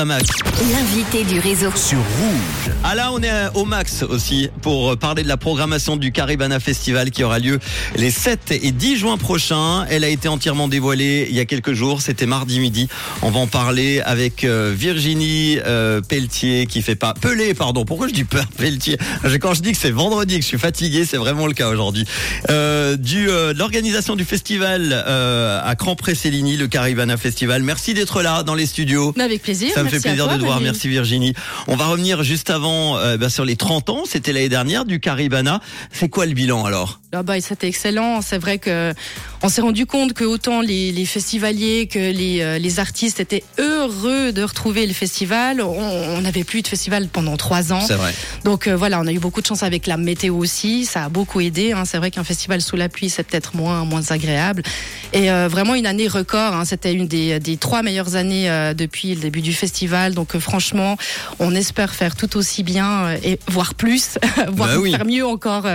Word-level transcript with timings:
L'invité 0.00 1.24
du 1.24 1.40
réseau. 1.40 1.72
Sur 1.74 1.98
Rouge. 1.98 2.72
Ah 2.84 2.94
là, 2.94 3.10
on 3.12 3.20
est 3.20 3.32
au 3.54 3.64
max 3.64 4.04
aussi 4.04 4.48
pour 4.62 4.96
parler 4.96 5.24
de 5.24 5.28
la 5.28 5.36
programmation 5.36 5.96
du 5.96 6.12
Caribana 6.12 6.60
Festival 6.60 7.10
qui 7.10 7.24
aura 7.24 7.40
lieu 7.40 7.58
les 7.96 8.12
7 8.12 8.52
et 8.52 8.70
10 8.70 8.96
juin 8.96 9.16
prochains. 9.16 9.86
Elle 9.90 10.04
a 10.04 10.08
été 10.08 10.28
entièrement 10.28 10.68
dévoilée 10.68 11.26
il 11.28 11.34
y 11.34 11.40
a 11.40 11.46
quelques 11.46 11.72
jours. 11.72 12.00
C'était 12.00 12.26
mardi 12.26 12.60
midi. 12.60 12.88
On 13.22 13.32
va 13.32 13.40
en 13.40 13.48
parler 13.48 14.00
avec 14.04 14.44
euh, 14.44 14.72
Virginie 14.72 15.58
euh, 15.66 16.00
Pelletier 16.00 16.66
qui 16.66 16.80
fait 16.80 16.94
pas 16.94 17.14
Pelé, 17.20 17.52
pardon. 17.54 17.84
Pourquoi 17.84 18.06
je 18.06 18.14
dis 18.14 18.22
peur 18.22 18.46
Pelletier? 18.56 18.98
Quand 19.40 19.54
je 19.54 19.62
dis 19.62 19.72
que 19.72 19.78
c'est 19.78 19.90
vendredi, 19.90 20.36
que 20.36 20.42
je 20.42 20.46
suis 20.46 20.58
fatigué, 20.58 21.06
c'est 21.06 21.16
vraiment 21.16 21.48
le 21.48 21.54
cas 21.54 21.70
aujourd'hui. 21.70 22.04
Euh, 22.50 22.94
du 22.96 23.28
euh, 23.28 23.52
de 23.52 23.58
l'organisation 23.58 24.14
du 24.14 24.24
festival 24.24 24.92
euh, 24.92 25.60
à 25.60 25.74
Cran-Pré-Céligny, 25.74 26.56
le 26.56 26.68
Caribana 26.68 27.16
Festival. 27.16 27.64
Merci 27.64 27.94
d'être 27.94 28.22
là 28.22 28.44
dans 28.44 28.54
les 28.54 28.66
studios. 28.66 29.12
Avec 29.18 29.42
plaisir. 29.42 29.72
Ça 29.74 29.87
me 29.96 30.00
fait 30.00 30.08
plaisir 30.08 30.28
de 30.28 30.36
te 30.36 30.44
voir. 30.44 30.60
Merci 30.60 30.88
Virginie. 30.88 31.34
On 31.66 31.76
va 31.76 31.86
revenir 31.86 32.22
juste 32.22 32.50
avant 32.50 32.98
euh, 32.98 33.16
bah, 33.16 33.30
sur 33.30 33.44
les 33.44 33.56
30 33.56 33.90
ans. 33.90 34.02
C'était 34.06 34.32
l'année 34.32 34.48
dernière 34.48 34.84
du 34.84 35.00
Caribana. 35.00 35.60
C'est 35.92 36.08
quoi 36.08 36.26
le 36.26 36.34
bilan 36.34 36.64
alors? 36.64 37.00
Ah 37.12 37.22
bah, 37.22 37.40
C'était 37.40 37.68
excellent. 37.68 38.20
C'est 38.22 38.38
vrai 38.38 38.58
que 38.58 38.92
on 39.42 39.48
s'est 39.48 39.60
rendu 39.60 39.86
compte 39.86 40.12
que 40.12 40.24
autant 40.24 40.60
les, 40.60 40.92
les 40.92 41.04
festivaliers 41.04 41.86
que 41.86 41.98
les, 41.98 42.40
euh, 42.40 42.58
les, 42.58 42.80
artistes 42.80 43.20
étaient 43.20 43.44
heureux 43.58 44.32
de 44.32 44.42
retrouver 44.42 44.86
le 44.86 44.92
festival. 44.92 45.60
On 45.60 46.20
n'avait 46.20 46.44
plus 46.44 46.62
de 46.62 46.68
festival 46.68 47.08
pendant 47.08 47.36
trois 47.36 47.72
ans. 47.72 47.80
C'est 47.80 47.94
vrai. 47.94 48.12
Donc 48.44 48.66
euh, 48.66 48.76
voilà, 48.76 49.00
on 49.00 49.06
a 49.06 49.12
eu 49.12 49.18
beaucoup 49.18 49.40
de 49.40 49.46
chance 49.46 49.62
avec 49.62 49.86
la 49.86 49.96
météo 49.96 50.36
aussi. 50.36 50.84
Ça 50.84 51.04
a 51.04 51.08
beaucoup 51.08 51.40
aidé. 51.40 51.72
Hein. 51.72 51.84
C'est 51.84 51.98
vrai 51.98 52.10
qu'un 52.10 52.24
festival 52.24 52.60
sous 52.60 52.76
la 52.76 52.88
pluie, 52.88 53.10
c'est 53.10 53.22
peut-être 53.22 53.56
moins, 53.56 53.84
moins 53.84 54.10
agréable. 54.10 54.62
Et 55.12 55.30
euh, 55.30 55.48
vraiment 55.48 55.74
une 55.74 55.86
année 55.86 56.08
record. 56.08 56.54
Hein. 56.54 56.64
C'était 56.64 56.92
une 56.92 57.06
des, 57.06 57.40
des, 57.40 57.56
trois 57.56 57.82
meilleures 57.82 58.16
années 58.16 58.50
euh, 58.50 58.74
depuis 58.74 59.14
le 59.14 59.20
début 59.20 59.40
du 59.40 59.52
festival. 59.52 60.14
Donc 60.14 60.34
euh, 60.34 60.40
franchement, 60.40 60.96
on 61.38 61.54
espère 61.54 61.94
faire 61.94 62.16
tout 62.16 62.36
aussi 62.36 62.62
bien 62.62 63.12
et 63.22 63.38
voire 63.48 63.74
plus, 63.74 64.18
voire 64.52 64.70
bah 64.70 64.78
oui. 64.78 64.90
faire 64.90 65.06
mieux 65.06 65.26
encore 65.26 65.66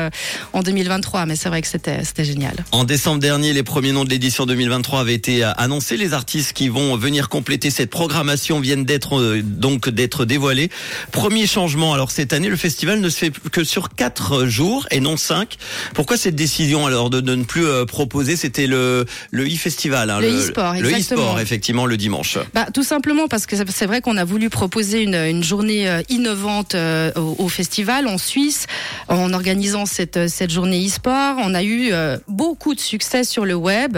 en 0.54 0.62
2023. 0.62 1.26
Mais 1.26 1.36
c'est 1.36 1.50
vrai 1.50 1.62
que 1.62 1.68
c'était 1.68 2.04
c'était 2.04 2.26
génial. 2.26 2.56
En 2.72 2.84
décembre 2.84 3.20
dernier, 3.20 3.53
les 3.54 3.64
premiers 3.64 3.92
noms 3.92 4.04
de 4.04 4.10
l'édition 4.10 4.46
2023 4.46 5.02
avaient 5.02 5.14
été 5.14 5.44
annoncés. 5.44 5.98
Les 5.98 6.14
artistes 6.14 6.54
qui 6.54 6.70
vont 6.70 6.96
venir 6.98 7.30
compléter 7.30 7.70
cette 7.70 7.90
programmation 7.90 8.60
viennent 8.60 8.86
d'être 8.86 9.40
donc 9.42 9.90
d'être 9.90 10.26
dévoilés. 10.26 10.70
Premier 11.12 11.48
changement. 11.48 11.94
Alors 11.94 12.12
cette 12.12 12.34
année, 12.34 12.50
le 12.50 12.58
festival 12.58 13.00
ne 13.00 13.10
se 13.10 13.18
fait 13.18 13.32
que 13.52 13.64
sur 13.64 13.90
quatre 13.90 14.46
jours 14.46 14.88
et 14.92 15.00
non 15.00 15.18
cinq. 15.18 15.58
Pourquoi 15.94 16.18
cette 16.18 16.36
décision 16.36 16.86
alors 16.86 17.10
de, 17.10 17.22
de 17.22 17.36
ne 17.36 17.44
plus 17.44 17.66
proposer? 17.88 18.36
C'était 18.36 18.68
le 18.68 19.06
le 19.32 19.46
e-festival, 19.46 20.10
hein, 20.10 20.20
le 20.20 20.28
e-sport, 20.28 20.76
le 20.76 20.92
e-sport 20.92 21.40
effectivement 21.40 21.86
le 21.86 21.98
dimanche. 21.98 22.38
Bah, 22.54 22.68
tout 22.74 22.84
simplement 22.84 23.28
parce 23.28 23.46
que 23.46 23.56
c'est 23.56 23.86
vrai 23.86 24.02
qu'on 24.02 24.18
a 24.18 24.26
voulu 24.26 24.50
proposer 24.50 25.02
une, 25.02 25.16
une 25.16 25.44
journée 25.44 25.90
euh, 25.90 26.02
innovante 26.10 26.76
euh, 26.76 27.12
au, 27.16 27.36
au, 27.40 27.48
festival 27.48 28.08
en 28.08 28.18
Suisse 28.18 28.68
en 29.08 29.34
organisant 29.34 29.86
cette 29.86 30.28
cette 30.28 30.52
journée 30.52 30.86
e-sport. 30.86 31.36
On 31.40 31.54
a 31.54 31.64
eu 31.64 31.92
euh, 31.92 32.18
beaucoup 32.28 32.76
de 32.76 32.80
succès 32.80 33.24
sur 33.24 33.43
le 33.46 33.56
web. 33.56 33.98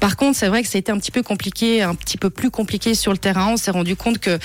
Par 0.00 0.16
contre, 0.16 0.38
c'est 0.38 0.48
vrai 0.48 0.62
que 0.62 0.68
ça 0.68 0.76
a 0.76 0.80
été 0.80 0.92
un 0.92 0.98
petit 0.98 1.10
peu 1.10 1.22
compliqué, 1.22 1.82
un 1.82 1.94
petit 1.94 2.16
peu 2.16 2.30
plus 2.30 2.50
compliqué 2.50 2.94
sur 2.94 3.12
le 3.12 3.18
terrain. 3.18 3.48
On 3.52 3.56
s'est 3.56 3.70
rendu 3.70 3.96
compte 3.96 4.18
que 4.18 4.38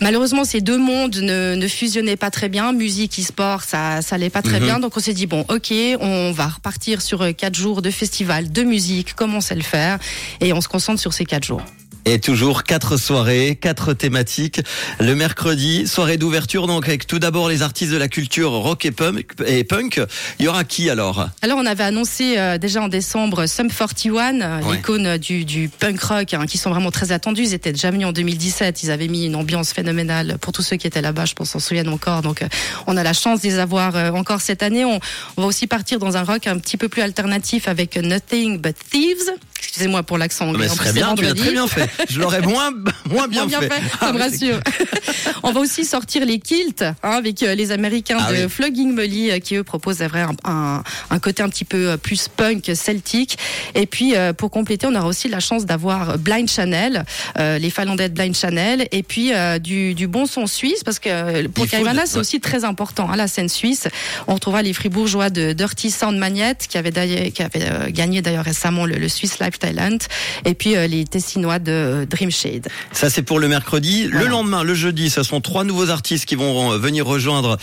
malheureusement 0.00 0.44
ces 0.44 0.60
deux 0.60 0.78
mondes 0.78 1.16
ne, 1.16 1.54
ne 1.54 1.68
fusionnaient 1.68 2.16
pas 2.16 2.30
très 2.30 2.48
bien. 2.48 2.72
Musique, 2.72 3.18
e-sport, 3.20 3.62
ça 3.62 4.02
ça 4.02 4.16
allait 4.16 4.30
pas 4.30 4.42
très 4.42 4.58
Mhm. 4.60 4.64
bien. 4.66 4.78
Donc 4.80 4.96
on 4.96 5.00
s'est 5.00 5.14
dit 5.14 5.26
bon, 5.26 5.44
ok, 5.48 5.72
on 6.00 6.32
va 6.32 6.48
repartir 6.48 7.00
sur 7.02 7.22
euh, 7.22 7.32
quatre 7.32 7.54
jours 7.54 7.82
de 7.82 7.90
festival 7.90 8.50
de 8.52 8.62
musique, 8.62 9.14
comme 9.14 9.34
on 9.34 9.40
sait 9.40 9.54
le 9.54 9.62
faire, 9.62 9.98
et 10.40 10.52
on 10.52 10.60
se 10.60 10.68
concentre 10.68 11.00
sur 11.00 11.12
ces 11.12 11.24
quatre 11.24 11.44
jours. 11.44 11.62
Et 12.06 12.18
toujours 12.20 12.64
quatre 12.64 12.98
soirées, 12.98 13.56
quatre 13.58 13.94
thématiques. 13.94 14.60
Le 15.00 15.14
mercredi, 15.14 15.86
soirée 15.86 16.18
d'ouverture, 16.18 16.66
donc 16.66 16.86
avec 16.86 17.06
tout 17.06 17.18
d'abord 17.18 17.48
les 17.48 17.62
artistes 17.62 17.90
de 17.92 17.96
la 17.96 18.08
culture 18.08 18.50
rock 18.50 18.84
et 18.84 18.90
punk. 18.90 19.24
Et 19.46 19.64
punk. 19.64 20.00
Il 20.38 20.44
y 20.44 20.48
aura 20.48 20.64
qui 20.64 20.90
alors? 20.90 21.28
Alors 21.40 21.58
on 21.58 21.64
avait 21.64 21.82
annoncé 21.84 22.36
euh, 22.36 22.58
déjà 22.58 22.82
en 22.82 22.88
décembre 22.88 23.46
Sum 23.46 23.68
41, 23.70 24.40
euh, 24.42 24.60
Ouais. 24.62 24.76
l'icône 24.76 25.16
du, 25.16 25.46
du 25.46 25.70
punk 25.70 25.98
rock, 26.02 26.34
hein, 26.34 26.44
qui 26.46 26.58
sont 26.58 26.68
vraiment 26.70 26.90
très 26.90 27.10
attendus. 27.10 27.42
Ils 27.44 27.54
étaient 27.54 27.72
déjà 27.72 27.90
venus 27.90 28.06
en 28.06 28.12
2017. 28.12 28.82
Ils 28.82 28.90
avaient 28.90 29.08
mis 29.08 29.24
une 29.24 29.36
ambiance 29.36 29.72
phénoménale 29.72 30.36
pour 30.42 30.52
tous 30.52 30.62
ceux 30.62 30.76
qui 30.76 30.86
étaient 30.86 31.00
là-bas. 31.02 31.24
Je 31.24 31.32
pense 31.32 31.50
s'en 31.50 31.58
souviennent 31.58 31.88
encore. 31.88 32.20
Donc 32.20 32.42
euh, 32.42 32.48
on 32.86 32.98
a 32.98 33.02
la 33.02 33.14
chance 33.14 33.40
de 33.40 33.48
les 33.48 33.58
avoir 33.58 33.96
euh, 33.96 34.10
encore 34.10 34.42
cette 34.42 34.62
année. 34.62 34.84
On, 34.84 35.00
on 35.38 35.40
va 35.42 35.46
aussi 35.48 35.66
partir 35.66 35.98
dans 35.98 36.18
un 36.18 36.22
rock 36.22 36.46
un 36.48 36.58
petit 36.58 36.76
peu 36.76 36.90
plus 36.90 37.00
alternatif 37.00 37.66
avec 37.66 37.96
Nothing 37.96 38.58
But 38.60 38.76
Thieves. 38.90 39.30
Excusez-moi 39.66 40.02
pour 40.02 40.18
l'accent 40.18 40.48
anglais. 40.48 40.66
Mais 40.70 40.84
c'est 40.84 40.92
bien, 40.92 41.14
tu 41.14 41.24
l'as 41.24 41.34
très 41.34 41.50
bien 41.50 41.66
fait. 41.66 41.88
Je 42.10 42.20
l'aurais 42.20 42.40
moins, 42.42 42.70
moins 43.10 43.28
bien, 43.28 43.46
Moins 43.46 43.46
bien 43.46 43.60
fait, 43.62 43.82
Ah 44.00 44.06
ça 44.06 44.12
me 44.12 44.16
oui, 44.18 44.22
rassure. 44.22 44.60
On 45.42 45.52
va 45.52 45.60
aussi 45.60 45.84
sortir 45.84 46.24
les 46.24 46.38
kilts 46.38 46.82
hein, 46.82 46.94
avec 47.02 47.42
euh, 47.42 47.54
les 47.54 47.70
Américains 47.72 48.18
Ah 48.20 48.32
de 48.32 48.44
oui. 48.44 48.48
Flogging 48.48 48.92
Molly 48.94 49.30
euh, 49.30 49.38
qui 49.38 49.56
eux 49.56 49.64
proposent 49.64 49.98
vrai, 50.02 50.20
un, 50.22 50.32
un, 50.44 50.82
un 51.10 51.18
côté 51.18 51.42
un 51.42 51.48
petit 51.48 51.64
peu 51.64 51.90
euh, 51.90 51.96
plus 51.96 52.28
punk 52.28 52.70
celtique. 52.74 53.36
Et 53.74 53.86
puis 53.86 54.14
pour 54.36 54.50
compléter, 54.50 54.86
on 54.86 54.94
aura 54.94 55.06
aussi 55.06 55.28
la 55.28 55.40
chance 55.40 55.66
d'avoir 55.66 56.18
Blind 56.18 56.48
Channel, 56.48 57.04
euh, 57.38 57.58
les 57.58 57.70
Finlandais 57.70 58.08
de 58.08 58.14
Blind 58.14 58.34
Channel, 58.36 58.86
et 58.92 59.02
puis 59.02 59.32
euh, 59.32 59.58
du, 59.58 59.94
du 59.94 60.06
bon 60.06 60.26
son 60.26 60.46
suisse 60.46 60.82
parce 60.84 60.98
que 60.98 61.46
pour 61.48 61.64
de- 61.64 62.06
c'est 62.06 62.14
ouais. 62.14 62.20
aussi 62.20 62.40
très 62.40 62.64
important 62.64 63.08
hein, 63.10 63.16
la 63.16 63.28
scène 63.28 63.48
suisse. 63.48 63.88
On 64.26 64.34
retrouvera 64.34 64.62
les 64.62 64.72
Fribourgeois 64.72 65.30
de 65.30 65.52
Dirty 65.52 65.90
Sound 65.90 66.18
Magnet 66.18 66.56
qui 66.68 66.78
avaient 66.78 66.90
d'ailleurs- 66.90 67.32
qui 67.32 67.42
avaient 67.42 67.64
euh, 67.70 67.90
gagné 67.90 68.22
d'ailleurs 68.22 68.44
récemment 68.44 68.84
le, 68.86 68.94
le 68.96 69.08
Swiss 69.08 69.38
Talent, 69.58 69.98
et 70.44 70.54
puis 70.54 70.76
euh, 70.76 70.86
les 70.86 71.04
Tessinois 71.04 71.58
de 71.58 71.72
euh, 71.72 72.06
Dream 72.06 72.30
Shade. 72.30 72.68
Ça 72.92 73.10
c'est 73.10 73.22
pour 73.22 73.38
le 73.38 73.48
mercredi. 73.48 74.04
Le 74.10 74.26
lendemain, 74.26 74.62
le 74.62 74.74
jeudi, 74.74 75.10
ce 75.10 75.22
sont 75.22 75.40
trois 75.40 75.64
nouveaux 75.64 75.90
artistes 75.90 76.24
qui 76.26 76.34
vont 76.34 76.72
euh, 76.72 76.78
venir 76.78 77.06
rejoindre 77.06 77.58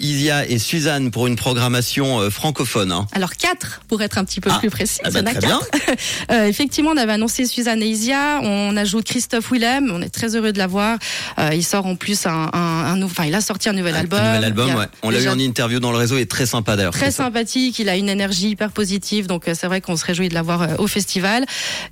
Isia 0.00 0.46
et 0.48 0.58
Suzanne 0.58 1.10
pour 1.10 1.26
une 1.26 1.36
programmation 1.36 2.30
francophone. 2.30 2.92
hein. 2.92 3.06
Alors 3.12 3.32
quatre 3.36 3.80
pour 3.88 4.02
être 4.02 4.18
un 4.18 4.24
petit 4.24 4.40
peu 4.40 4.50
Ah, 4.52 4.58
plus 4.58 4.70
précis. 4.70 5.00
ah 5.04 5.10
bah, 5.10 5.20
Il 5.20 5.26
y 5.26 5.28
en 5.28 5.30
a 5.30 5.34
très 5.34 5.40
quatre. 5.40 5.68
Euh, 6.30 6.46
effectivement, 6.46 6.90
on 6.92 6.96
avait 6.96 7.12
annoncé 7.12 7.46
Suzanne 7.46 7.82
et 7.82 7.86
Isia. 7.86 8.40
On 8.42 8.76
ajoute 8.76 9.04
Christophe 9.04 9.50
Willem. 9.50 9.90
On 9.92 10.00
est 10.02 10.08
très 10.10 10.34
heureux 10.36 10.52
de 10.52 10.58
l'avoir. 10.58 10.98
Euh, 11.38 11.50
il 11.52 11.62
sort 11.64 11.86
en 11.86 11.96
plus 11.96 12.26
un, 12.26 12.50
un, 12.52 12.58
un 12.58 13.02
enfin, 13.02 13.24
il 13.24 13.34
a 13.34 13.40
sorti 13.40 13.68
un 13.68 13.72
nouvel 13.72 13.94
Un 13.94 14.00
album. 14.00 14.18
nouvel 14.24 14.44
album, 14.44 14.68
Il 14.68 14.72
a 14.72 14.78
ouais. 14.78 14.86
On 15.02 15.10
l'a 15.10 15.20
eu 15.20 15.28
en 15.28 15.38
interview 15.38 15.80
dans 15.80 15.90
le 15.92 15.98
réseau 15.98 16.16
et 16.18 16.26
très 16.26 16.46
sympa 16.46 16.76
d'ailleurs. 16.76 16.92
Très 16.92 17.10
sympathique, 17.10 17.78
il 17.78 17.88
a 17.88 17.96
une 17.96 18.08
énergie 18.08 18.50
hyper 18.50 18.70
positive, 18.70 19.26
donc 19.26 19.44
c'est 19.52 19.66
vrai 19.66 19.80
qu'on 19.80 19.96
se 19.96 20.04
réjouit 20.04 20.28
de 20.28 20.34
l'avoir 20.34 20.80
au 20.80 20.86
festival. 20.86 21.21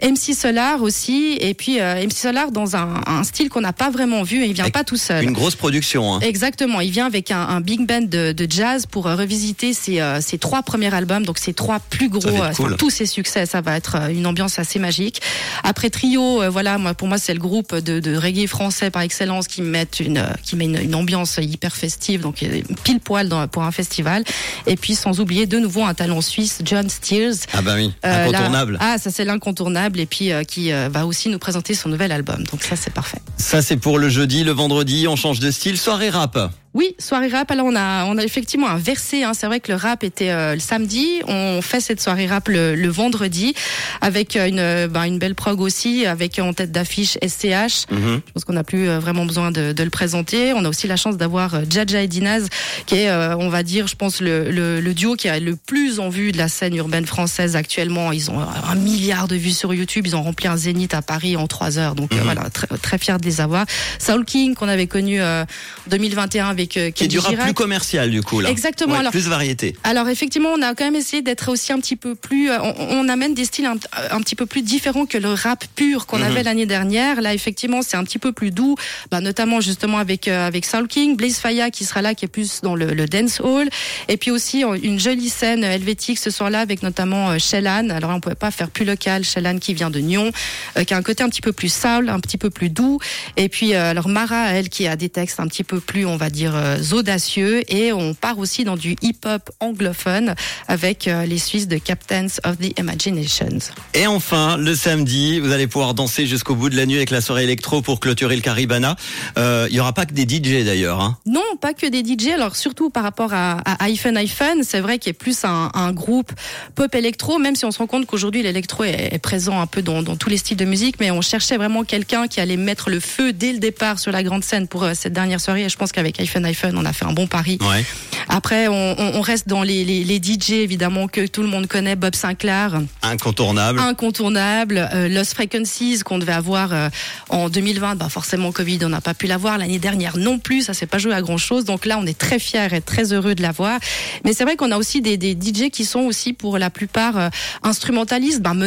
MC 0.03 0.35
Solar 0.35 0.83
aussi, 0.83 1.37
et 1.41 1.55
puis 1.55 1.81
euh, 1.81 2.05
MC 2.05 2.13
Solar 2.13 2.51
dans 2.51 2.77
un, 2.77 3.01
un 3.07 3.25
style 3.25 3.49
qu'on 3.49 3.61
n'a 3.61 3.73
pas 3.73 3.91
vraiment 3.91 4.23
vu, 4.23 4.43
et 4.43 4.47
il 4.47 4.53
vient 4.53 4.65
Avec 4.65 4.75
pas 4.75 4.85
tout 4.85 4.97
seul. 4.97 5.25
Une 5.25 5.33
grosse 5.33 5.55
production. 5.57 6.15
Hein. 6.15 6.21
Exactement, 6.21 6.81
il 6.81 6.91
vient 6.91 7.07
avec 7.07 7.31
un, 7.31 7.41
un 7.41 7.61
big 7.61 7.87
band 7.87 8.03
de, 8.03 8.33
de 8.33 8.47
jazz 8.51 8.87
pour 8.87 9.07
euh, 9.07 9.15
revisiter 9.15 9.73
ses, 9.73 10.01
euh, 10.01 10.21
ses 10.21 10.39
trois 10.39 10.63
premiers 10.63 10.93
albums, 10.95 11.25
donc 11.25 11.39
ses 11.39 11.53
trois 11.55 11.79
plus 11.81 12.09
gros, 12.09 12.29
euh, 12.29 12.53
cool. 12.55 12.77
tous 12.77 12.91
ses 12.91 13.07
succès, 13.07 13.47
ça 13.47 13.61
va 13.61 13.77
être 13.77 13.97
une 14.11 14.27
ambiance 14.27 14.59
assez 14.59 14.79
magique. 14.79 15.21
Après 15.65 15.91
Trio, 15.91 16.43
voilà, 16.51 16.79
moi 16.79 16.95
pour 16.95 17.09
moi 17.09 17.19
c'est 17.19 17.35
le 17.35 17.41
groupe 17.41 17.75
de, 17.77 18.01
de 18.01 18.17
reggae 18.17 18.47
français 18.47 18.91
par 18.91 19.03
excellence 19.03 19.47
qui 19.49 19.63
met 19.63 19.87
une 20.01 20.25
qui 20.43 20.57
met 20.57 20.65
une, 20.65 20.79
une 20.81 20.95
ambiance 20.95 21.39
hyper 21.41 21.75
festive, 21.77 22.21
donc 22.23 22.45
pile 22.85 23.01
poil 23.01 23.29
dans, 23.29 23.47
pour 23.49 23.63
un 23.65 23.73
festival. 23.73 24.25
Et 24.67 24.77
puis 24.77 24.95
sans 24.95 25.21
oublier 25.21 25.47
de 25.47 25.59
nouveau 25.59 25.85
un 25.85 25.95
talent 25.95 26.21
suisse, 26.21 26.61
John 26.65 26.89
Steers. 26.89 27.35
Ah 27.53 27.63
bah 27.63 27.73
oui, 27.77 27.93
là- 28.03 28.23
incontournable. 28.25 28.79
ah, 28.81 28.97
ça 28.99 29.10
c'est 29.11 29.25
l'incontournable 29.25 30.01
et 30.01 30.07
puis 30.07 30.33
euh, 30.33 30.45
qui 30.45 30.73
euh, 30.73 30.89
va 30.89 31.07
aussi 31.07 31.29
nous 31.29 31.39
présenter 31.39 31.75
son 31.75 31.89
nouvel 31.89 32.13
album. 32.13 32.45
Donc 32.45 32.63
ça 32.63 32.77
c'est 32.77 32.93
parfait. 32.93 33.21
Ça 33.37 33.63
c'est 33.63 33.77
pour 33.77 33.99
le 33.99 34.09
jeudi, 34.09 34.45
le 34.45 34.53
vendredi, 34.53 35.07
on 35.09 35.17
change 35.17 35.41
de 35.41 35.51
style, 35.51 35.79
soirée 35.79 36.11
rap. 36.11 36.39
Oui, 36.73 36.95
soirée 37.01 37.27
rap. 37.27 37.51
Alors 37.51 37.67
on 37.67 37.75
a 37.75 38.05
on 38.05 38.17
a 38.17 38.23
effectivement 38.23 38.69
inversé. 38.69 39.25
Hein. 39.25 39.33
C'est 39.35 39.47
vrai 39.47 39.59
que 39.59 39.73
le 39.73 39.77
rap 39.77 40.05
était 40.05 40.31
euh, 40.31 40.55
le 40.55 40.61
samedi. 40.61 41.21
On 41.27 41.61
fait 41.63 41.81
cette 41.81 42.01
soirée 42.01 42.29
rap 42.29 42.47
le, 42.49 42.77
le 42.77 42.89
vendredi 42.89 43.55
avec 44.01 44.37
euh, 44.37 44.47
une 44.47 44.61
euh, 44.61 44.87
ben, 44.87 45.03
une 45.03 45.19
belle 45.19 45.35
prog 45.35 45.61
aussi, 45.61 46.07
avec 46.07 46.39
en 46.39 46.53
tête 46.53 46.71
d'affiche 46.71 47.19
SCH. 47.27 47.91
Mhm. 47.91 48.21
Je 48.25 48.33
pense 48.33 48.45
qu'on 48.45 48.53
n'a 48.53 48.63
plus 48.63 48.89
euh, 48.89 49.01
vraiment 49.01 49.25
besoin 49.27 49.51
de, 49.51 49.73
de 49.73 49.83
le 49.83 49.91
présenter. 49.91 50.53
On 50.55 50.65
a 50.65 50.69
aussi 50.69 50.87
la 50.87 50.95
chance 50.95 51.17
d'avoir 51.17 51.55
euh, 51.57 51.63
Jaja 51.69 52.03
et 52.03 52.07
Dinaz, 52.07 52.49
qui 52.87 52.95
est, 52.99 53.11
euh, 53.11 53.37
on 53.37 53.49
va 53.49 53.65
dire, 53.65 53.89
je 53.89 53.97
pense, 53.97 54.21
le, 54.21 54.53
le, 54.53 54.81
le 54.81 54.95
duo 54.95 55.17
qui 55.17 55.29
a 55.29 55.41
le 55.41 55.57
plus 55.57 55.99
en 55.99 56.09
vue 56.09 56.31
de 56.31 56.39
la 56.39 56.47
scène 56.47 56.77
urbaine 56.77 57.05
française 57.07 57.57
actuellement. 57.57 58.13
Ils 58.13 58.31
ont 58.31 58.39
un 58.41 58.75
milliard 58.77 59.27
de 59.27 59.35
vues 59.35 59.51
sur 59.51 59.75
YouTube. 59.75 60.07
Ils 60.07 60.15
ont 60.15 60.23
rempli 60.23 60.47
un 60.47 60.57
zénith 60.57 60.95
à 60.95 61.03
Paris 61.03 61.37
en 61.37 61.49
trois 61.49 61.79
heures. 61.79 61.97
Donc 61.97 62.13
euh, 62.13 62.19
Mhm. 62.19 62.23
voilà, 62.23 62.49
très, 62.51 62.69
très 62.81 62.99
fier 62.99 63.19
de 63.19 63.25
les 63.27 63.41
avoir. 63.41 63.67
Soul 63.99 64.25
King, 64.25 64.55
qu'on 64.55 64.69
avait 64.69 64.87
connu 64.87 65.21
euh, 65.21 65.45
2021 65.89 66.47
avec 66.61 66.77
euh, 66.77 66.91
qui 66.91 67.05
est 67.05 67.09
du 67.09 67.19
rap 67.19 67.37
plus 67.37 67.55
commercial 67.55 68.11
du 68.11 68.23
coup 68.23 68.41
là. 68.41 68.51
Exactement. 68.51 68.95
alors, 68.95 69.13
plus 69.13 69.29
variété. 69.29 69.77
Alors 69.85 70.09
effectivement, 70.09 70.51
on 70.51 70.63
a 70.63 70.75
quand 70.75 70.85
même 70.85 70.97
essayé 70.97 71.23
d'être 71.23 71.51
aussi 71.51 71.73
un 71.73 71.81
petit 71.81 71.97
peu 71.97 72.15
plus. 72.15 72.51
On, 72.51 72.75
on 72.79 73.09
amène 73.09 73.35
des 73.35 73.45
styles 73.45 73.67
un, 73.67 73.77
un, 74.11 74.21
petit 74.21 74.37
peu 74.37 74.47
plus 74.47 74.63
différents 74.63 75.07
que 75.07 75.19
le 75.19 75.33
rap 75.33 75.65
pur 75.75 76.07
qu'on 76.07 76.19
mm 76.19 76.23
-hmm. 76.23 76.27
avait 76.27 76.43
l'année 76.43 76.67
dernière. 76.67 77.21
Là, 77.21 77.35
effectivement, 77.35 77.83
c'est 77.83 77.97
un 77.97 78.05
petit 78.05 78.19
peu 78.19 78.33
plus 78.33 78.51
doux, 78.51 78.77
bah, 79.11 79.21
notamment 79.21 79.61
justement 79.61 79.99
avec 79.99 80.29
avec 80.29 80.67
Soul 80.67 80.87
King, 80.89 81.17
Blaze 81.17 81.39
Faya 81.39 81.71
qui 81.71 81.85
sera 81.85 82.03
là, 82.03 82.15
qui 82.15 82.25
est 82.27 82.33
plus 82.39 82.61
dans 82.63 82.77
le, 82.81 82.87
le 83.01 83.07
dance 83.07 83.41
hall, 83.41 83.69
et 84.09 84.17
puis 84.17 84.31
aussi 84.31 84.59
une 84.89 84.99
jolie 85.07 85.33
scène 85.39 85.65
helvétique 85.65 86.19
ce 86.19 86.31
soir-là 86.31 86.61
avec 86.61 86.83
notamment 86.83 87.39
Shellan. 87.39 87.87
Alors 87.91 88.11
on 88.11 88.21
pouvait 88.21 88.43
pas 88.47 88.51
faire 88.51 88.71
plus 88.71 88.85
local, 88.85 89.25
Shellan 89.25 89.59
qui 89.59 89.73
vient 89.75 89.91
de 89.91 90.01
Nyon, 90.01 90.29
euh, 90.77 90.85
qui 90.85 90.95
a 90.95 90.97
un 90.97 91.03
côté 91.03 91.23
un 91.23 91.31
petit 91.33 91.41
peu 91.49 91.53
plus 91.53 91.73
soul, 91.83 92.09
un 92.09 92.21
petit 92.21 92.39
peu 92.39 92.51
plus 92.51 92.71
doux, 92.71 92.99
et 93.37 93.49
puis 93.49 93.75
euh, 93.75 93.91
alors 93.93 94.09
Mara, 94.09 94.43
elle 94.57 94.69
qui 94.69 94.87
a 94.87 94.97
des 94.97 95.09
textes 95.09 95.41
un 95.41 95.47
petit 95.47 95.65
peu 95.65 95.81
plus, 95.81 96.05
on 96.07 96.17
va 96.17 96.31
dire, 96.31 96.50
euh, 96.55 96.79
audacieux, 96.93 97.63
et 97.73 97.93
on 97.93 98.15
part 98.15 98.39
aussi 98.39 98.65
dans 98.65 98.77
du 98.77 98.97
hip-hop 99.03 99.51
anglophone 99.61 100.35
avec 100.69 101.09
les 101.27 101.39
Suisses 101.39 101.69
de 101.69 101.79
Captains 101.79 102.27
of 102.45 102.59
the 102.59 102.79
Imaginations. 102.79 103.59
Et 103.95 104.07
enfin, 104.07 104.57
le 104.57 104.75
samedi, 104.75 105.41
vous 105.41 105.53
allez 105.53 105.67
pouvoir 105.67 105.95
danser 105.95 106.27
jusqu'au 106.27 106.55
bout 106.55 106.69
de 106.69 106.77
la 106.77 106.87
nuit 106.87 106.97
avec 106.97 107.11
la 107.11 107.21
soirée 107.21 107.45
électro 107.45 107.83
pour 107.83 108.01
clôturer 108.01 108.37
le 108.37 108.43
Caribana. 108.43 108.97
Il 109.37 109.75
y 109.75 109.81
aura 109.81 109.93
pas 109.93 110.07
que 110.07 110.13
des 110.13 110.23
DJ 110.23 110.65
d'ailleurs. 110.65 111.01
Hein. 111.01 111.19
Non, 111.27 111.57
pas 111.61 111.75
que 111.75 111.87
des 111.87 112.03
DJ. 112.03 112.29
Alors 112.35 112.57
surtout 112.57 112.91
par 112.91 113.03
rapport 113.03 113.33
à, 113.33 113.59
à 113.59 113.85
iPhone 113.85 114.17
iPhone, 114.17 114.63
c'est 114.63 114.81
vrai 114.81 114.99
qu'il 114.99 115.11
est 115.11 115.15
plus 115.15 115.45
un, 115.45 115.71
un, 115.75 115.93
groupe 115.93 116.33
pop 116.75 116.95
électro, 116.95 117.39
même 117.39 117.57
si 117.57 117.65
on 117.65 117.71
se 117.71 117.79
rend 117.79 117.87
compte 117.87 118.07
qu'aujourd'hui 118.07 118.43
l'électro 118.43 118.85
est, 118.85 119.15
est, 119.15 119.19
présent 119.19 119.61
un 119.61 119.67
peu 119.67 119.83
dans, 119.83 120.03
dans, 120.03 120.17
tous 120.17 120.29
les 120.29 120.37
styles 120.37 120.57
de 120.57 120.65
musique, 120.65 120.97
mais 121.01 121.11
on 121.11 121.21
cherchait 121.21 121.57
vraiment 121.57 121.85
quelqu'un 121.85 122.29
qui 122.29 122.41
allait 122.41 122.57
mettre 122.57 122.91
le 122.91 123.01
feu 123.01 123.33
dès 123.33 123.53
le 123.53 123.59
départ 123.59 123.99
sur 123.99 124.13
la 124.13 124.23
grande 124.23 124.45
scène 124.45 124.69
pour 124.69 124.85
euh, 124.85 124.93
cette 124.95 125.13
dernière 125.13 125.41
soirée. 125.41 125.65
Et 125.65 125.69
je 125.69 125.77
pense 125.77 125.93
qu'avec 125.93 126.19
iPhone 126.21 126.40
iPhone, 126.45 126.77
on 126.77 126.85
a 126.85 126.93
fait 126.93 127.05
un 127.05 127.13
bon 127.13 127.27
pari. 127.27 127.59
Ouais. 127.61 127.85
Après, 128.33 128.69
on, 128.69 128.95
on, 128.99 129.21
reste 129.21 129.49
dans 129.49 129.65
les, 129.65 129.85
les, 129.85 130.05
les, 130.05 130.19
DJ 130.23 130.53
évidemment 130.53 131.09
que 131.09 131.27
tout 131.27 131.43
le 131.43 131.49
monde 131.49 131.67
connaît, 131.67 131.97
Bob 131.97 132.15
Sinclair. 132.15 132.81
Incontournable. 133.03 133.81
Incontournable. 133.81 134.89
Euh, 134.95 135.09
Lost 135.09 135.35
Frequencies 135.35 136.01
qu'on 136.05 136.19
devait 136.19 136.33
avoir 136.33 136.73
euh, 136.73 136.89
en 137.29 137.49
2020, 137.49 137.97
bah 137.97 138.09
forcément 138.09 138.53
Covid, 138.53 138.79
on 138.83 138.89
n'a 138.89 139.01
pas 139.01 139.15
pu 139.15 139.27
l'avoir. 139.27 139.59
L'année 139.59 139.81
dernière 139.81 140.17
non 140.17 140.39
plus, 140.39 140.63
ça 140.63 140.75
s'est 140.75 140.87
pas 140.87 140.99
joué 140.99 141.13
à 141.13 141.23
grand 141.23 141.39
chose. 141.39 141.65
Donc 141.65 141.87
là, 141.87 141.99
on 141.99 142.07
est 142.07 142.17
très 142.17 142.39
fiers 142.39 142.73
et 142.73 142.81
très 142.81 143.13
heureux 143.13 143.35
de 143.35 143.43
l'avoir. 143.43 143.81
Mais 144.25 144.33
c'est 144.33 144.45
vrai 144.45 144.55
qu'on 144.55 144.71
a 144.71 144.79
aussi 144.79 145.01
des, 145.01 145.17
des 145.17 145.33
DJ 145.33 145.71
qui 145.71 145.85
sont 145.85 146.01
aussi 146.01 146.33
pour 146.33 146.57
la 146.57 146.71
plupart 146.71 147.19
euh, 147.19 147.29
instrumentalistes. 147.65 148.41
Ben. 148.41 148.61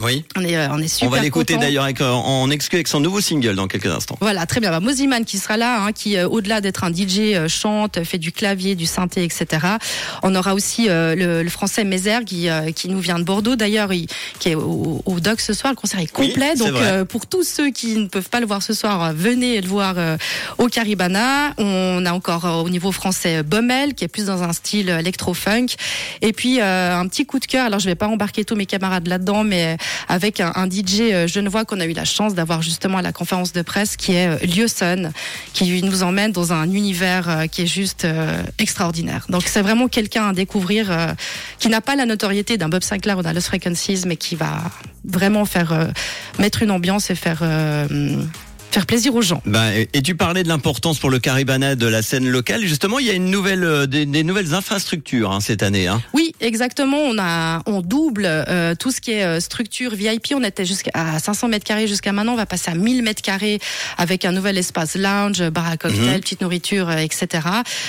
Oui. 0.00 0.24
On 0.36 0.42
est, 0.42 0.66
on 0.68 0.78
est 0.78 0.88
super. 0.88 1.08
On 1.08 1.10
va 1.10 1.20
l'écouter 1.20 1.58
d'ailleurs 1.58 1.86
en 2.00 2.50
exclu 2.50 2.76
avec 2.76 2.88
son 2.88 3.00
nouveau 3.00 3.20
single 3.20 3.54
dans 3.54 3.68
quelques 3.68 3.86
instants. 3.86 4.16
Voilà, 4.20 4.46
très 4.46 4.60
bien. 4.60 4.78
Mosiman 4.80 5.24
qui 5.24 5.38
sera 5.38 5.56
là, 5.56 5.82
hein, 5.82 5.92
qui 5.92 6.18
au-delà 6.20 6.60
d'être 6.60 6.84
un 6.84 6.87
DJ 6.92 7.46
chante, 7.48 8.02
fait 8.04 8.18
du 8.18 8.32
clavier, 8.32 8.74
du 8.74 8.86
synthé, 8.86 9.24
etc. 9.24 9.58
On 10.22 10.34
aura 10.34 10.54
aussi 10.54 10.86
euh, 10.88 11.14
le, 11.14 11.42
le, 11.42 11.50
français 11.50 11.84
Mézère 11.84 12.24
qui, 12.24 12.48
euh, 12.48 12.72
qui 12.72 12.88
nous 12.88 13.00
vient 13.00 13.18
de 13.18 13.24
Bordeaux. 13.24 13.56
D'ailleurs, 13.56 13.90
qui 14.38 14.48
est 14.48 14.54
au, 14.54 15.02
au, 15.04 15.20
Doc 15.20 15.40
ce 15.40 15.52
soir. 15.52 15.72
Le 15.72 15.76
concert 15.76 16.00
est 16.00 16.06
complet. 16.06 16.52
Oui, 16.54 16.58
donc 16.58 16.74
euh, 16.76 17.04
pour 17.04 17.26
tous 17.26 17.44
ceux 17.44 17.70
qui 17.70 17.96
ne 17.96 18.06
peuvent 18.06 18.28
pas 18.28 18.40
le 18.40 18.46
voir 18.46 18.62
ce 18.62 18.72
soir, 18.72 19.12
venez 19.12 19.60
le 19.60 19.68
voir 19.68 19.96
au 20.58 20.66
Caribana. 20.66 21.54
On 21.58 22.04
a 22.06 22.12
encore 22.12 22.62
au 22.64 22.68
niveau 22.70 22.92
français 22.92 23.42
Bommel 23.42 23.94
qui 23.94 24.04
est 24.04 24.08
plus 24.08 24.26
dans 24.26 24.42
un 24.42 24.52
style 24.52 24.88
électro-funk. 24.88 25.66
Et 26.22 26.32
puis 26.32 26.60
un 26.60 27.06
petit 27.08 27.26
coup 27.26 27.38
de 27.38 27.46
cœur. 27.46 27.66
Alors 27.66 27.80
je 27.80 27.86
vais 27.86 27.94
pas 27.94 28.08
embarquer 28.08 28.44
tous 28.44 28.54
mes 28.54 28.66
camarades 28.66 29.06
là-dedans, 29.06 29.44
mais 29.44 29.76
avec 30.08 30.40
un, 30.40 30.52
un 30.54 30.68
DJ 30.68 31.26
genevois 31.26 31.64
qu'on 31.64 31.80
a 31.80 31.86
eu 31.86 31.92
la 31.92 32.04
chance 32.04 32.34
d'avoir 32.34 32.62
justement 32.62 32.98
à 32.98 33.02
la 33.02 33.12
conférence 33.12 33.52
de 33.52 33.62
presse, 33.62 33.96
qui 33.96 34.12
est 34.12 34.44
Lieuson, 34.46 35.12
qui 35.52 35.82
nous 35.82 36.02
emmène 36.02 36.32
dans 36.32 36.52
un 36.52 36.66
univers 36.78 37.44
qui 37.50 37.62
est 37.62 37.66
juste 37.66 38.06
extraordinaire. 38.58 39.26
Donc 39.28 39.42
c'est 39.46 39.62
vraiment 39.62 39.88
quelqu'un 39.88 40.28
à 40.28 40.32
découvrir 40.32 40.90
euh, 40.90 41.12
qui 41.58 41.68
n'a 41.68 41.80
pas 41.80 41.96
la 41.96 42.06
notoriété 42.06 42.56
d'un 42.56 42.68
Bob 42.68 42.82
Sinclair 42.82 43.18
ou 43.18 43.22
d'un 43.22 43.32
Lost 43.32 43.48
Frequencies, 43.48 44.02
mais 44.06 44.16
qui 44.16 44.36
va 44.36 44.62
vraiment 45.04 45.44
faire 45.44 45.72
euh, 45.72 45.86
mettre 46.38 46.62
une 46.62 46.70
ambiance 46.70 47.10
et 47.10 47.14
faire 47.14 47.40
euh, 47.42 48.16
faire 48.70 48.86
plaisir 48.86 49.14
aux 49.14 49.22
gens. 49.22 49.42
Ben, 49.46 49.70
et, 49.72 49.88
et, 49.94 50.02
tu 50.02 50.14
parlais 50.14 50.42
de 50.42 50.48
l'importance 50.48 50.98
pour 50.98 51.10
le 51.10 51.18
Caribana 51.18 51.74
de 51.74 51.86
la 51.86 52.02
scène 52.02 52.28
locale. 52.28 52.62
Justement, 52.64 52.98
il 52.98 53.06
y 53.06 53.10
a 53.10 53.14
une 53.14 53.30
nouvelle, 53.30 53.64
euh, 53.64 53.86
des, 53.86 54.06
des, 54.06 54.22
nouvelles 54.22 54.54
infrastructures 54.54 55.32
hein, 55.32 55.40
cette 55.40 55.62
année. 55.62 55.86
Hein. 55.86 56.02
Oui, 56.12 56.34
exactement. 56.40 56.98
On 56.98 57.18
a, 57.18 57.62
on 57.66 57.80
double 57.80 58.24
euh, 58.26 58.74
tout 58.74 58.90
ce 58.90 59.00
qui 59.00 59.12
est 59.12 59.24
euh, 59.24 59.40
structure 59.40 59.94
VIP. 59.94 60.34
On 60.34 60.44
était 60.44 60.64
jusqu'à 60.66 61.18
500 61.18 61.48
mètres 61.48 61.64
carrés 61.64 61.86
jusqu'à 61.88 62.12
maintenant. 62.12 62.32
On 62.34 62.36
va 62.36 62.46
passer 62.46 62.70
à 62.70 62.74
1000 62.74 63.02
mètres 63.02 63.22
carrés 63.22 63.58
avec 63.96 64.24
un 64.24 64.32
nouvel 64.32 64.58
espace 64.58 64.96
lounge, 64.96 65.48
bar 65.50 65.66
à 65.68 65.76
cocktail, 65.76 66.00
Mhm. 66.00 66.16
mmh. 66.16 66.20
petite 66.20 66.40
nourriture, 66.42 66.90
etc. 66.92 67.26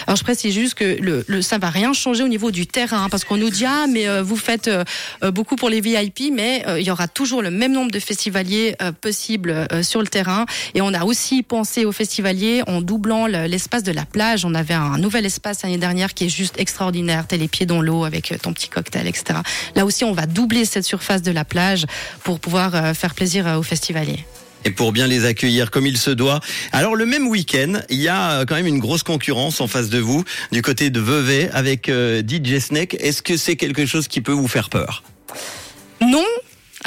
Alors 0.08 0.16
je 0.18 0.24
précise 0.24 0.54
juste 0.54 0.76
que 0.76 0.98
le, 1.02 1.24
le, 1.28 1.42
ça 1.42 1.58
va 1.58 1.70
rien 1.70 1.94
changer 1.94 2.24
au 2.24 2.28
niveau 2.28 2.52
du 2.52 2.66
terrain 2.68 3.10
parce 3.10 3.26
qu'on 3.26 3.38
nous 3.38 3.50
dit 3.50 3.66
ah 3.66 3.86
mais 3.92 4.08
euh, 4.08 4.24
vous 4.24 4.38
faites 4.38 4.68
euh, 4.70 4.84
beaucoup 5.32 5.56
pour 5.56 5.70
les 5.70 5.82
VIP, 5.82 6.32
mais 6.34 6.64
euh, 6.68 6.80
il 6.80 6.86
y 6.86 6.92
aura 6.92 7.08
toujours 7.08 7.42
le 7.42 7.52
même 7.52 7.74
nombre 7.74 7.92
de 7.92 8.00
festivaliers 8.00 8.76
possibles 9.02 9.68
sur 9.84 10.02
le 10.02 10.08
terrain. 10.08 10.46
Et 10.76 10.82
on 10.82 10.94
a 10.94 11.04
aussi 11.04 11.44
pensé 11.44 11.86
aux 11.86 11.92
festivaliers 11.92 12.64
en 12.68 12.82
doublant 12.82 13.28
l'espace 13.28 13.84
de 13.84 13.92
la 13.92 14.06
plage. 14.06 14.46
On 14.46 14.54
avait 14.54 14.74
un 14.74 14.98
nouvel 14.98 15.26
espace 15.26 15.64
l'année 15.64 15.78
dernière 15.78 16.14
qui 16.14 16.26
est 16.26 16.30
juste 16.30 16.60
extraordinaire. 16.60 17.28
T'es 17.28 17.38
les 17.38 17.48
pieds 17.48 17.66
dans 17.66 17.82
l'eau 17.82 18.04
avec 18.04 18.34
ton 18.42 18.54
petit 18.54 18.70
cocktail, 18.70 19.08
etc. 19.08 19.40
Là 19.76 19.86
aussi, 19.86 20.04
on 20.04 20.14
va 20.14 20.26
doubler 20.26 20.66
cette 20.66 20.86
surface 20.86 21.22
de 21.22 21.32
la 21.32 21.46
plage 21.46 21.86
pour 22.24 22.40
pouvoir 22.40 22.96
faire 22.96 23.14
plaisir 23.14 23.46
aux 23.58 23.64
festivaliers 23.64 24.26
et 24.66 24.72
pour 24.72 24.92
bien 24.92 25.08
les 25.08 25.26
accueillir 25.26 25.72
comme 25.72 25.88
il 25.88 25.98
se 25.98 26.12
doit. 26.12 26.40
Alors 26.72 26.96
le 26.96 27.06
même 27.06 27.28
week-end, 27.28 27.80
il 27.90 28.00
y 28.00 28.08
a 28.08 28.46
quand 28.46 28.56
même 28.56 28.68
une 28.68 28.80
grosse 28.80 29.04
concurrence 29.04 29.62
en 29.62 29.68
face 29.68 29.90
de 29.90 30.00
vous 30.00 30.24
du 30.52 30.62
côté 30.62 30.90
de 30.90 31.00
Vevey 31.00 31.50
avec 31.54 31.90
euh, 31.90 32.22
DJ 32.22 32.60
Snake. 32.60 32.96
Est-ce 33.00 33.22
que 33.22 33.38
c'est 33.38 33.56
quelque 33.56 33.86
chose 33.86 34.08
qui 34.08 34.22
peut 34.22 34.32
vous 34.32 34.48
faire 34.48 34.70
peur? 34.70 35.04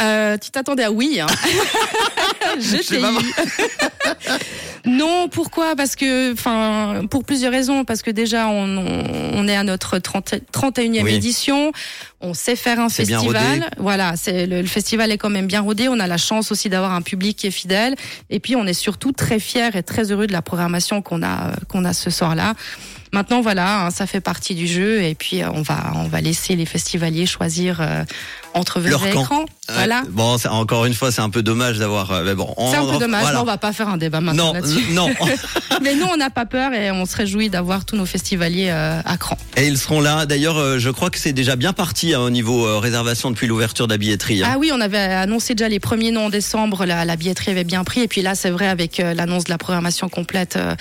Euh, 0.02 0.36
tu 0.38 0.50
t'attendais 0.50 0.84
à 0.84 0.90
oui. 0.92 1.20
Hein. 1.20 1.26
Je 2.58 2.76
t'ai 2.86 3.00
Non, 4.84 5.28
pourquoi? 5.28 5.76
Parce 5.76 5.94
que, 5.96 6.32
enfin, 6.32 7.02
pour 7.10 7.24
plusieurs 7.24 7.52
raisons. 7.52 7.84
Parce 7.84 8.02
que 8.02 8.10
déjà, 8.10 8.48
on, 8.48 8.84
on 9.34 9.48
est 9.48 9.56
à 9.56 9.62
notre 9.62 9.98
30, 9.98 10.34
31e 10.52 11.02
Oui. 11.04 11.14
édition. 11.14 11.72
On 12.20 12.34
sait 12.34 12.56
faire 12.56 12.80
un 12.80 12.88
festival. 12.88 13.70
Voilà, 13.78 14.14
c'est 14.16 14.46
le, 14.46 14.60
le 14.60 14.66
festival 14.66 15.10
est 15.12 15.18
quand 15.18 15.30
même 15.30 15.46
bien 15.46 15.60
rodé. 15.60 15.88
On 15.88 16.00
a 16.00 16.06
la 16.06 16.18
chance 16.18 16.50
aussi 16.52 16.68
d'avoir 16.68 16.92
un 16.92 17.02
public 17.02 17.36
qui 17.38 17.46
est 17.46 17.50
fidèle. 17.52 17.94
Et 18.30 18.40
puis, 18.40 18.56
on 18.56 18.66
est 18.66 18.74
surtout 18.74 19.12
très 19.12 19.38
fiers 19.38 19.70
et 19.74 19.82
très 19.82 20.10
heureux 20.10 20.26
de 20.26 20.32
la 20.32 20.42
programmation 20.42 21.00
qu'on 21.02 21.22
a, 21.22 21.52
qu'on 21.68 21.84
a 21.84 21.92
ce 21.92 22.10
soir-là. 22.10 22.54
Maintenant, 23.12 23.40
voilà, 23.42 23.84
hein, 23.86 23.90
ça 23.90 24.06
fait 24.06 24.20
partie 24.20 24.54
du 24.54 24.66
jeu. 24.66 25.02
Et 25.02 25.14
puis, 25.14 25.42
euh, 25.42 25.48
on 25.54 25.62
va, 25.62 25.92
on 25.96 26.08
va 26.08 26.20
laisser 26.20 26.56
les 26.56 26.64
festivaliers 26.66 27.26
choisir 27.26 27.80
euh, 27.80 28.04
entre 28.54 28.80
Vevey 28.80 28.94
et 29.06 29.10
écran. 29.10 29.44
Voilà. 29.72 30.00
Ouais. 30.02 30.08
Bon, 30.10 30.36
encore 30.50 30.84
une 30.86 30.94
fois, 30.94 31.12
c'est 31.12 31.20
un 31.20 31.30
peu 31.30 31.42
dommage 31.42 31.78
d'avoir. 31.78 32.10
euh, 32.10 32.34
bon, 32.34 32.54
C'est 32.70 32.76
un 32.76 32.86
peu 32.86 32.98
dommage, 32.98 33.22
voilà. 33.22 33.36
mais 33.38 33.42
on 33.42 33.44
va 33.46 33.58
pas 33.58 33.72
faire 33.72 33.88
un 33.88 33.96
débat 33.98 34.20
maintenant 34.20 34.52
Non, 34.54 35.08
non. 35.08 35.10
Mais 35.82 35.94
nous, 35.94 36.06
on 36.12 36.16
n'a 36.16 36.30
pas 36.30 36.46
peur 36.46 36.72
et 36.74 36.90
on 36.90 37.06
se 37.06 37.16
réjouit 37.16 37.48
d'avoir 37.50 37.84
tous 37.84 37.96
nos 37.96 38.06
festivaliers 38.06 38.68
euh, 38.70 39.00
à 39.04 39.16
cran. 39.16 39.36
Et 39.56 39.66
ils 39.66 39.78
seront 39.78 40.00
là. 40.00 40.26
D'ailleurs, 40.26 40.56
euh, 40.58 40.78
je 40.78 40.90
crois 40.90 41.10
que 41.10 41.18
c'est 41.18 41.32
déjà 41.32 41.56
bien 41.56 41.72
parti 41.72 42.14
hein, 42.14 42.20
au 42.20 42.30
niveau 42.30 42.66
euh, 42.66 42.78
réservation 42.78 43.30
depuis 43.30 43.46
l'ouverture 43.46 43.86
de 43.88 43.92
la 43.92 43.98
billetterie. 43.98 44.42
hein. 44.42 44.48
Ah 44.52 44.58
oui, 44.58 44.70
on 44.72 44.80
avait 44.80 44.98
annoncé 44.98 45.54
déjà 45.54 45.68
les 45.68 45.80
premiers 45.80 46.10
noms 46.12 46.26
en 46.26 46.30
décembre, 46.30 46.84
la, 46.86 47.04
la 47.04 47.16
billetterie 47.16 47.50
avait 47.50 47.64
bien 47.64 47.84
pris. 47.84 48.00
Et 48.02 48.08
puis 48.08 48.22
là, 48.22 48.34
c'est 48.34 48.50
vrai, 48.50 48.68
avec 48.68 49.00
euh, 49.00 49.12
l'annonce 49.14 49.44
de 49.44 49.50
la 49.50 49.58
programmation 49.58 50.08
complète 50.08 50.56
euh, 50.56 50.74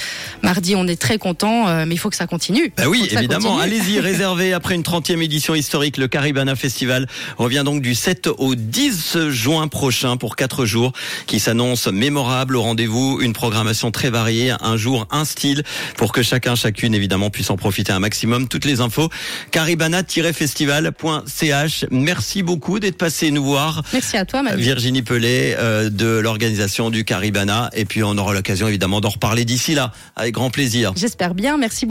mardi, 0.43 0.75
on 0.75 0.87
est 0.87 1.01
très 1.01 1.17
content, 1.17 1.67
euh, 1.67 1.85
mais 1.87 1.95
il 1.95 1.97
faut 1.97 2.09
que 2.09 2.15
ça 2.15 2.20
continue. 2.27 2.71
Bah 2.77 2.83
oui, 2.87 3.09
ça 3.11 3.19
évidemment. 3.19 3.59
Allez-y, 3.59 3.99
réservez 3.99 4.53
après 4.53 4.75
une 4.75 4.83
30e 4.83 5.21
édition 5.21 5.55
historique. 5.55 5.97
Le 5.97 6.07
Caribana 6.07 6.55
Festival 6.55 7.07
revient 7.37 7.63
donc 7.65 7.81
du 7.81 7.95
7 7.95 8.29
au 8.37 8.55
10 8.55 9.29
juin 9.29 9.67
prochain 9.67 10.17
pour 10.17 10.35
quatre 10.35 10.65
jours 10.65 10.91
qui 11.27 11.39
s'annonce 11.39 11.87
mémorable 11.87 12.55
au 12.55 12.61
rendez-vous. 12.61 13.19
Une 13.21 13.33
programmation 13.33 13.91
très 13.91 14.09
variée, 14.09 14.53
un 14.61 14.77
jour, 14.77 15.07
un 15.11 15.25
style 15.25 15.63
pour 15.97 16.11
que 16.11 16.23
chacun, 16.23 16.55
chacune 16.55 16.93
évidemment 16.93 17.29
puisse 17.29 17.49
en 17.49 17.57
profiter 17.57 17.91
un 17.91 17.99
maximum. 17.99 18.47
Toutes 18.47 18.65
les 18.65 18.79
infos, 18.81 19.09
caribana-festival.ch. 19.51 21.85
Merci 21.91 22.43
beaucoup 22.43 22.79
d'être 22.79 22.97
passé 22.97 23.31
nous 23.31 23.43
voir. 23.43 23.83
Merci 23.93 24.17
à 24.17 24.25
toi, 24.25 24.43
Manu. 24.43 24.61
Virginie 24.61 25.01
Pellet 25.01 25.55
euh, 25.57 25.89
de 25.89 26.07
l'organisation 26.07 26.89
du 26.89 27.05
Caribana. 27.05 27.69
Et 27.73 27.85
puis 27.85 28.03
on 28.03 28.17
aura 28.17 28.33
l'occasion 28.33 28.67
évidemment 28.67 28.99
d'en 29.01 29.09
reparler 29.09 29.45
d'ici 29.45 29.75
là, 29.75 29.91
avec 30.15 30.33
grand 30.33 30.49
plaisir. 30.49 30.93
J'espère 30.95 31.35
bien, 31.35 31.57
merci 31.57 31.85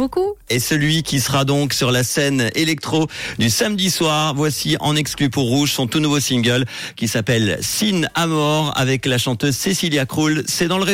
Et 0.48 0.58
celui 0.58 1.02
qui 1.02 1.20
sera 1.20 1.44
donc 1.44 1.72
sur 1.72 1.92
la 1.92 2.02
scène 2.02 2.50
électro 2.54 3.06
du 3.38 3.50
samedi 3.50 3.90
soir, 3.90 4.34
voici 4.34 4.76
en 4.80 4.96
exclu 4.96 5.30
pour 5.30 5.44
Rouge 5.44 5.72
son 5.72 5.86
tout 5.86 6.00
nouveau 6.00 6.18
single 6.18 6.64
qui 6.96 7.06
s'appelle 7.06 7.58
Sin 7.60 8.02
Amor 8.14 8.72
avec 8.76 9.06
la 9.06 9.18
chanteuse 9.18 9.56
Cécilia 9.56 10.06
Krull. 10.06 10.42
C'est 10.46 10.66
dans 10.66 10.78
le 10.78 10.84